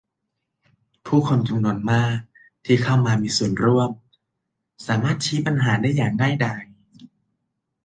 [1.05, 2.17] ผู้คนจำนวนมาก
[2.65, 3.91] ที่เข้ามามีส่วนร่วม
[4.87, 6.63] สามารถชี้ปัญหาได้อย่างง่ายดาย